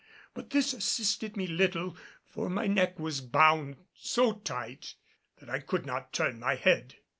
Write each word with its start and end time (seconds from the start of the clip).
But 0.33 0.49
this 0.49 0.73
assisted 0.73 1.37
me 1.37 1.45
little, 1.45 1.95
for 2.25 2.49
my 2.49 2.65
neck 2.65 2.97
was 2.97 3.21
bound 3.21 3.77
so 3.93 4.33
tight 4.33 4.95
that 5.39 5.47
I 5.47 5.59
could 5.59 5.85
not 5.85 6.11
turn 6.11 6.39
my 6.39 6.55
head. 6.55 6.95